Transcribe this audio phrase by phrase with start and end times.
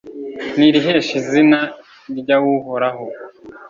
[0.57, 1.59] nirihesh'izina
[2.19, 3.05] ryaw'uhoraho